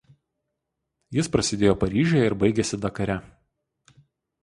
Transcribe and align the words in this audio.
Jis 1.19 1.29
prasidėjo 1.35 1.77
Paryžiuje 1.85 2.25
ir 2.31 2.39
baigėsi 2.45 2.83
Dakare. 2.87 3.23